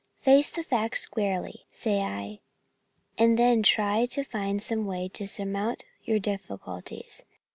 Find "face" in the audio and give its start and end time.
0.17-0.49